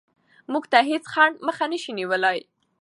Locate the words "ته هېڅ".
0.71-1.03